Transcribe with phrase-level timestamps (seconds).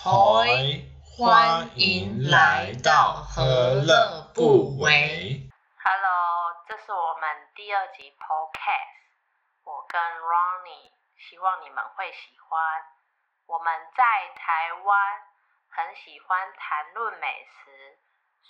[0.00, 0.10] 嗨，
[1.02, 3.42] 欢迎来到何
[3.82, 5.42] 乐不为。
[5.82, 9.10] Hello，这是我们第二集 Podcast。
[9.64, 12.62] 我跟 Ronnie 希望你们会喜欢。
[13.48, 14.04] 我们在
[14.36, 14.96] 台湾
[15.68, 17.98] 很喜欢谈论美食，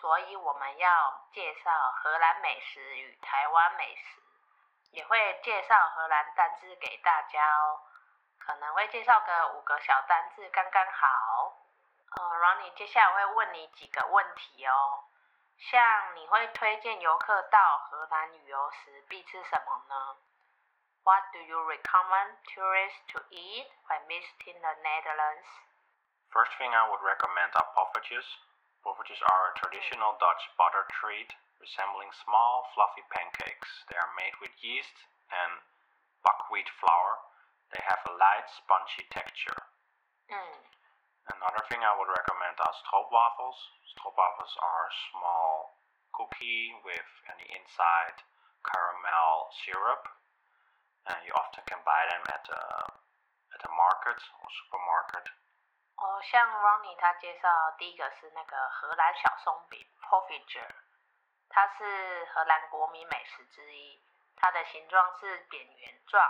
[0.00, 1.70] 所以我们要介绍
[2.02, 4.02] 荷兰美食与台湾美食，
[4.92, 7.84] 也会介绍荷兰单字给大家哦。
[8.43, 11.57] 可能会介绍个五个小单字，刚刚好。
[12.17, 15.03] 呃，Ronnie 接下来会问你几个问题哦。
[15.57, 20.17] 像你会推荐游客到荷兰旅游时必吃什么呢？
[21.03, 25.47] What do you recommend tourists to eat when visiting the Netherlands?
[26.31, 28.25] First thing I would recommend are poffertjes.
[28.83, 33.83] Poffertjes are a traditional Dutch butter treat resembling small fluffy pancakes.
[33.89, 34.95] They are made with yeast
[35.29, 35.61] and
[36.23, 37.19] buckwheat flour.
[37.73, 39.61] They have a light spongy texture.
[40.27, 40.35] 嗯
[41.29, 43.59] Another thing I would recommend are stroopwafels.
[43.93, 45.77] Stroopwafels are a small
[46.11, 48.17] cookie with on the inside
[48.65, 50.09] caramel syrup.
[51.05, 52.61] And you often can buy them at a,
[53.53, 55.29] at a market or supermarket.
[56.01, 60.75] 哦，像 Ronnie 他介绍第一个是那个荷兰小松饼 p o f f i g e r
[61.49, 64.01] 它是荷兰国民美食之一，
[64.35, 66.23] 它的形状是扁圆状，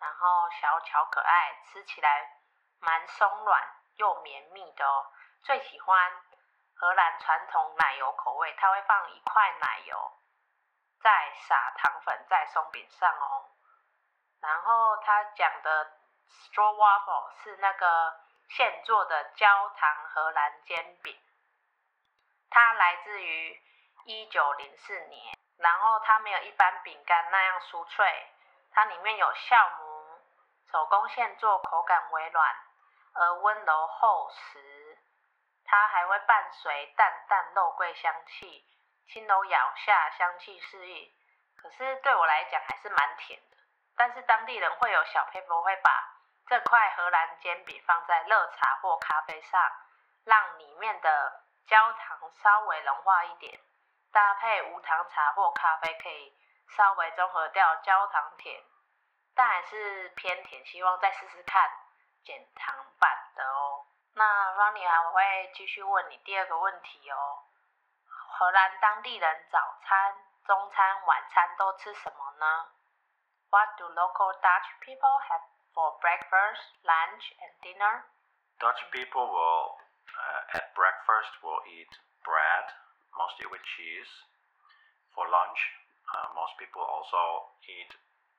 [0.00, 2.40] 然后小巧可爱，吃起来
[2.80, 3.62] 蛮松软
[3.96, 5.06] 又绵密的哦。
[5.42, 6.12] 最喜欢
[6.74, 10.12] 荷兰传统奶油口味，它会放一块奶油，
[11.02, 13.50] 再撒糖粉在松饼上哦。
[14.40, 15.92] 然后他讲的
[16.28, 21.14] straw waffle 是那个现做的焦糖荷兰煎饼，
[22.48, 23.62] 它来自于
[24.06, 28.32] 一九零四年，然后它没有一般饼干那样酥脆，
[28.70, 29.89] 它里面有酵母，
[30.72, 32.56] 手工现做，口感微软
[33.14, 34.98] 而温柔厚实，
[35.64, 38.64] 它还会伴随淡淡肉桂香气，
[39.08, 41.12] 轻柔咬下，香气四溢。
[41.56, 43.56] 可是对我来讲还是蛮甜的，
[43.96, 45.90] 但是当地人会有小 paper 会把
[46.46, 49.60] 这块荷兰煎饼放在热茶或咖啡上，
[50.24, 53.60] 让里面的焦糖稍微融化一点，
[54.12, 56.34] 搭配无糖茶或咖啡可以
[56.76, 58.62] 稍微中和掉焦糖甜，
[59.34, 61.70] 但还是偏甜，希望再试试看
[62.24, 63.86] 减糖版的哦。
[64.14, 64.24] 那
[64.54, 67.44] Ronnie 还会继续问你第二个问题哦。
[68.06, 70.14] 荷兰当地人早餐、
[70.44, 72.70] 中餐、晚餐都吃什么呢
[73.50, 75.42] ？What do local Dutch people have
[75.74, 78.04] for breakfast, lunch, and dinner?
[78.58, 79.78] Dutch people will,
[80.16, 81.90] uh, at breakfast, will eat
[82.24, 82.72] bread,
[83.16, 84.10] mostly with cheese.
[85.14, 85.58] For lunch,
[86.14, 87.90] uh, most people also eat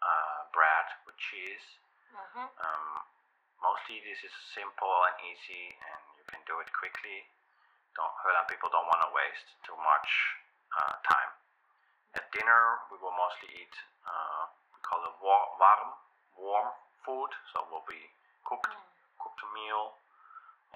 [0.00, 1.66] uh, bread with cheese.
[2.12, 3.00] 嗯哼，Um,
[3.60, 7.24] mostly this is simple and easy, and you can do it quickly.
[7.96, 10.08] Don't Holland people don't want to waste too much
[10.76, 11.32] uh, time.
[12.14, 13.74] At dinner, we will mostly eat
[14.04, 15.90] uh, we call it war- warm,
[16.36, 16.68] warm
[17.04, 17.32] food.
[17.52, 18.12] So it will be
[18.44, 18.72] cooked,
[19.16, 19.96] cooked meal,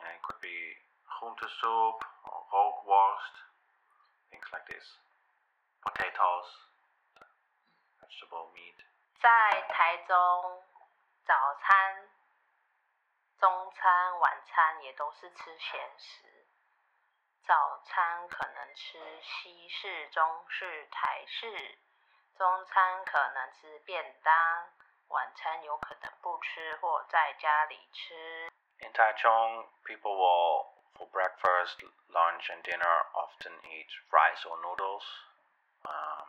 [0.00, 3.34] and it could be groente soup or rookworst,
[4.32, 4.84] things like this.
[5.84, 6.48] Potatoes,
[8.00, 8.80] vegetable meat.
[9.20, 10.62] 在台中，
[11.24, 12.08] 早餐、
[13.38, 16.46] 中餐、晚餐也都是吃咸食。
[17.46, 21.78] 早餐可能吃西式、中式、台式，
[22.36, 24.68] 中餐可能吃便当，
[25.08, 28.50] 晚餐有可能不吃或在家里吃。
[28.80, 31.78] In Taichung, people will, for breakfast,
[32.10, 35.04] lunch, and dinner, often eat rice or noodles,
[35.84, 36.28] um,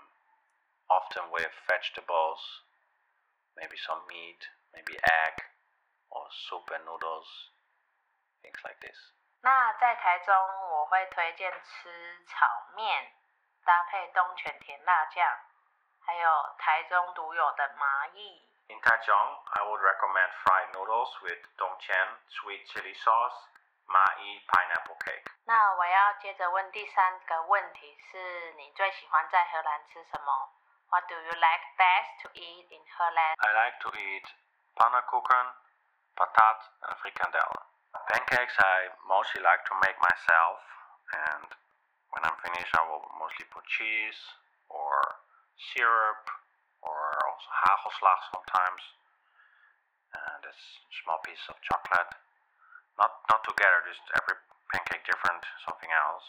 [0.88, 2.40] often with vegetables,
[3.58, 4.40] maybe some meat,
[4.72, 5.36] maybe egg,
[6.10, 7.28] or soup and noodles,
[8.42, 8.96] things like this.
[9.42, 10.34] 那在台中，
[10.72, 12.46] 我会推荐吃炒
[12.76, 13.12] 面，
[13.66, 15.26] 搭配东泉甜辣酱，
[16.06, 18.42] 还有台中独有的麻薏。
[18.70, 23.48] In Taichung, I would recommend fried noodles with dongqian, sweet chili sauce,
[23.88, 25.24] ma'i pineapple cake.
[25.46, 30.52] 那我要接着问第三个问题是你最喜欢在荷兰吃什么
[30.90, 33.36] ？What do you like best to eat in Holland?
[33.44, 34.28] I like to eat
[34.80, 35.48] pannenkoeken,
[36.16, 37.52] patat, and frikandel.
[38.08, 40.64] Pancakes I mostly like to make myself,
[41.12, 41.50] and
[42.16, 44.20] when I'm finished, I will mostly put cheese
[44.72, 44.96] or
[45.74, 46.24] syrup
[46.80, 48.84] or also hagelslag sometimes,
[50.14, 50.54] and a
[51.04, 52.16] small piece of chocolate.
[52.96, 54.40] Not not together, just every
[54.72, 56.24] pancake different, something else.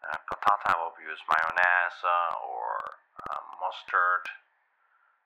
[0.00, 2.98] Uh, patata I will use mayonnaise uh, or
[3.28, 4.30] uh, mustard.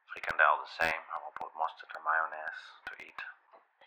[0.09, 1.03] Frikandel the same.
[1.13, 3.21] I will put mustard and mayonnaise to eat.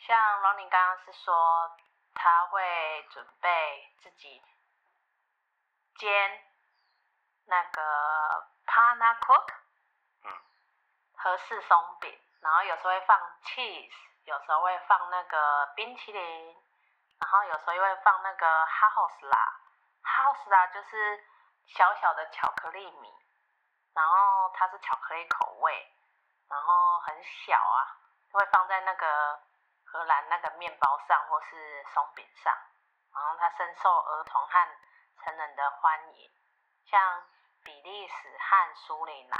[0.05, 1.77] 像 Ronnie 刚刚是说
[2.13, 4.41] 他会准备自己
[5.97, 6.43] 煎
[7.45, 9.53] 那个 panna cook，
[10.23, 10.31] 嗯，
[11.17, 13.93] 和式松饼，然后有时候会放 cheese，
[14.25, 16.55] 有时候会放那个冰淇淋，
[17.19, 19.09] 然后有时候又会放那个哈后
[20.05, 21.23] 斯拉，哈后斯拉就是
[21.65, 23.11] 小小的巧克力米，
[23.93, 25.91] 然后它是巧克力口味，
[26.47, 27.97] 然后很小啊，
[28.31, 29.39] 会放在那个
[29.83, 32.53] 荷兰那个面包上或是松饼上，
[33.13, 34.77] 然后它深受儿童和
[35.23, 36.29] 成人的欢迎，
[36.85, 37.23] 像
[37.63, 39.39] 比利时和苏里南，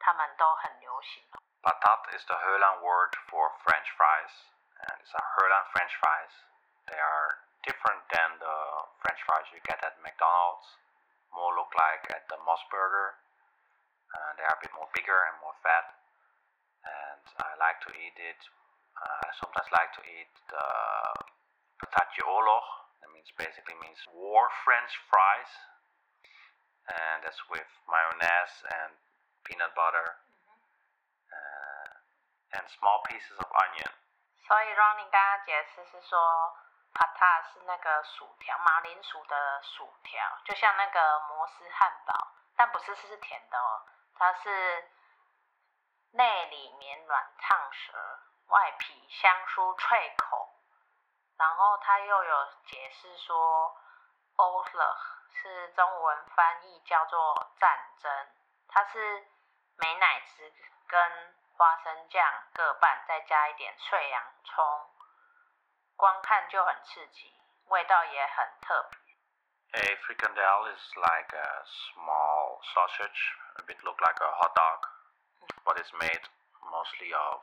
[0.00, 1.22] 他们都很流行。
[1.62, 4.30] Patat is the Holland word for French fries,
[4.80, 6.30] and it's a Holland French fries.
[6.86, 8.57] They are different than the
[9.01, 10.67] French fries you get at McDonald's.
[11.31, 13.15] More look like at the Moss Burger.
[14.11, 15.95] Uh, they are a bit more bigger and more fat.
[16.83, 18.41] And I like to eat it.
[18.97, 20.67] Uh, I sometimes like to eat the
[21.79, 22.65] patatje oorlog.
[22.99, 25.53] That means basically means war French fries.
[26.91, 28.91] And that's with mayonnaise and
[29.47, 30.19] peanut butter
[31.31, 31.89] uh,
[32.59, 33.93] and small pieces of onion.
[34.51, 36.19] 所以 Ronnie 刚刚解释是说
[36.96, 43.82] p a t a 是那个薯条，马铃薯的薯条，就像那个摩斯汉堡，但不是是甜的哦，
[44.14, 44.90] 它是
[46.12, 47.92] 内里绵软烫舌，
[48.46, 50.52] 外皮香酥脆口。
[51.36, 53.76] 然后他又有解释说
[54.36, 54.96] o l e
[55.34, 58.28] 是中文翻译叫做战争，
[58.68, 59.28] 它是
[59.76, 60.50] 美乃滋
[60.88, 64.90] 跟花生酱各半，再加一点脆洋葱，
[65.95, 67.33] 光看就很刺激，
[67.65, 68.99] 味道也很特别。
[69.73, 74.85] A frikandel is like a small sausage, a bit look like a hot dog,
[75.63, 76.21] but it's made
[76.69, 77.39] mostly of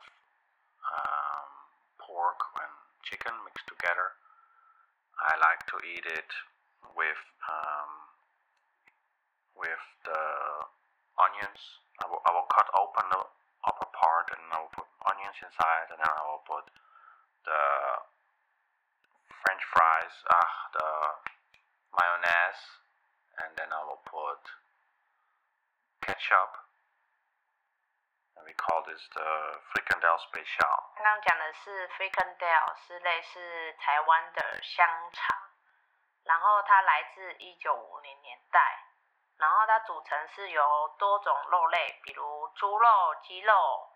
[0.93, 1.49] um,
[1.97, 4.13] pork and chicken mixed together.
[5.17, 6.31] I like to eat it
[6.95, 7.17] with
[7.49, 7.91] um,
[9.55, 10.21] with the
[11.17, 11.59] onions.
[12.03, 13.25] I will, I will cut open the
[13.65, 16.69] upper part and I will put onions inside, and then I will put
[20.04, 20.88] French fries, ah, the
[21.96, 22.62] mayonnaise,
[23.40, 24.42] and then I will put
[26.04, 26.52] ketchup.
[28.36, 29.28] And we call this the
[29.72, 30.76] frikandel special.
[30.96, 35.36] 刚刚讲的是 frikandel，是类似台湾的香肠，
[36.24, 38.60] 然后它来自一九五零年代，
[39.38, 43.88] 然后它组成是由多种肉类，比如猪肉、鸡肉，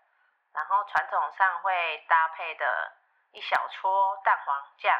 [0.53, 2.93] 然后传统上会搭配的
[3.33, 4.97] 一小撮蛋黄酱，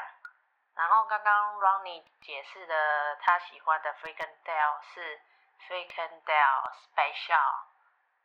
[0.74, 5.20] 然后刚刚 Ronnie 解释的他喜欢的 frikandel 是
[5.68, 7.64] frikandel special。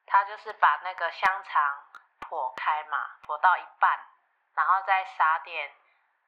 [0.08, 1.84] 他就是把那个香肠
[2.22, 4.00] 剖开嘛，剖到一半，
[4.54, 5.74] 然后再撒点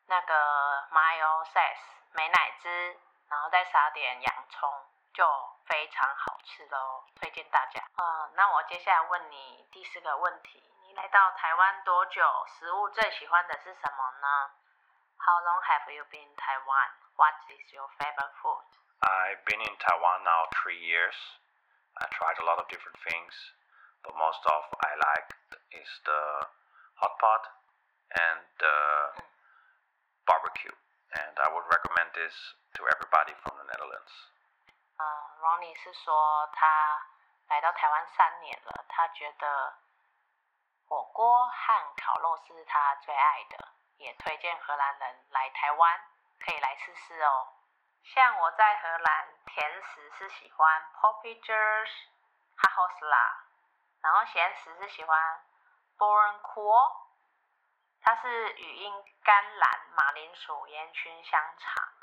[0.07, 1.77] 那个 mayonnaise
[2.13, 2.99] 美乃滋，
[3.29, 4.67] 然后再撒点洋葱，
[5.13, 5.23] 就
[5.67, 7.79] 非常好吃喽，推荐大家。
[7.97, 12.23] 嗯，那我接下来问你第四个问题，你来到台湾多久？
[12.57, 14.51] 食物最喜欢的是什么呢
[15.19, 16.88] ？How long have you been in Taiwan?
[17.16, 18.66] What is your favorite food?
[19.02, 21.14] I've been in Taiwan now three years.
[21.99, 23.35] I tried a lot of different things,
[24.02, 25.35] but most of I liked
[25.73, 26.47] is the
[26.94, 27.42] hot pot
[28.18, 28.76] and the
[30.26, 30.73] barbecue.
[31.12, 32.32] And I would recommend this
[32.80, 34.12] to everybody from the Netherlands.
[34.97, 35.04] 嗯，
[35.40, 37.02] Ronnie 是说他
[37.49, 39.75] 来到台湾三年了，他觉得
[40.87, 43.65] 火锅和烤肉是他最爱的，
[43.98, 46.01] 也推荐荷兰人来台湾
[46.39, 47.48] 可以来试试哦。
[48.04, 51.89] 像我在荷兰，甜食是喜欢 Poppigers、
[52.56, 53.48] 哈 o s l a
[54.01, 55.42] 然后咸食是喜欢
[55.98, 57.08] b o r n c o o l
[58.01, 61.98] 它是语音甘蓝、马铃薯烟熏香肠。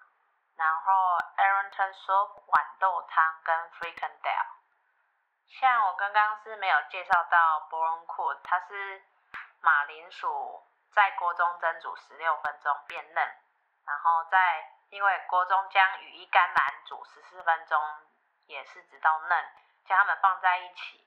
[0.56, 4.46] 然后 Arrington soup 豌豆汤跟 frikandel。
[5.48, 9.02] 像我刚刚是没有介绍到 b o r n c o o l 它是
[9.60, 10.62] 马铃薯
[10.94, 13.36] 在锅中蒸煮十六分钟变嫩，
[13.86, 17.82] 然后再因为锅中将羽衣甘蓝煮十四分钟，
[18.46, 19.52] 也是直到嫩，
[19.84, 21.06] 将它们放在一起，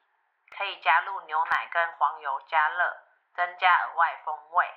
[0.56, 2.98] 可以加入牛奶跟黄油加热，
[3.34, 4.74] 增加额外风味，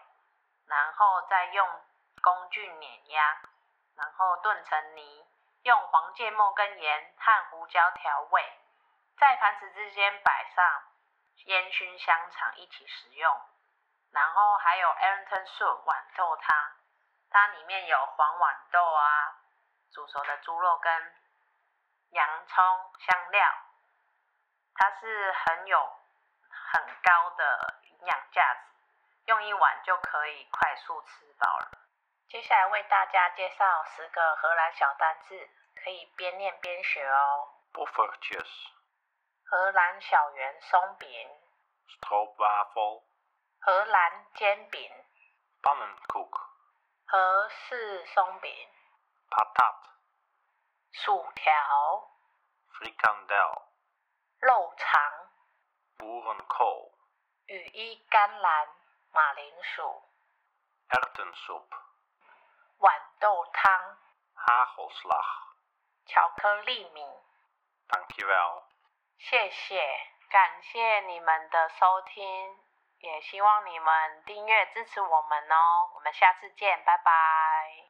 [0.67, 1.69] 然后再用
[2.23, 3.41] 工具碾压。
[3.97, 5.27] 然后炖成泥，
[5.65, 8.59] 用黄芥末跟盐和胡椒调味，
[9.19, 10.83] 在盘子之间摆上
[11.45, 13.41] 烟熏香肠一起食用。
[14.13, 16.73] 然后还有 Arrington soup 豌豆汤，
[17.31, 19.37] 它里面有黄豌豆啊，
[19.93, 21.15] 煮熟的猪肉跟
[22.11, 23.47] 洋葱香料，
[24.75, 25.93] 它是很有
[26.49, 28.61] 很高的营养价值，
[29.27, 31.71] 用一碗就可以快速吃饱了。
[32.29, 35.51] 接下来为大家介绍十个荷兰小单字，
[35.83, 37.55] 可以边念边学哦。
[37.73, 38.49] Poffertjes,
[39.45, 41.09] 荷兰小圆松饼、
[41.89, 43.03] stroopwafel,
[43.63, 44.91] 荷兰煎饼、
[45.63, 46.31] pannenkoek,
[47.07, 48.51] 荷式松饼、
[49.29, 49.75] patat,
[50.93, 52.11] 薯条、
[52.73, 53.63] frikandel,
[54.41, 55.31] 肉肠、
[55.99, 56.91] boerenkool,
[57.47, 58.69] 羽衣甘蓝、
[59.13, 60.03] 马铃薯、
[60.89, 61.69] erwtensoep,
[62.79, 63.99] 豌豆汤、
[64.35, 65.51] hagelslag.
[66.07, 67.03] 巧克力米。
[67.89, 68.63] Dankjewel.
[69.19, 69.81] 谢谢，
[70.31, 72.59] 感谢你们的收听，
[73.01, 75.91] 也希望你们订阅支持我们哦。
[75.95, 77.13] 我们下次见，拜拜。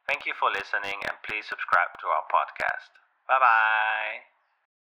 [0.07, 2.91] Thank you for listening and please subscribe to our podcast.
[3.27, 4.30] Bye bye.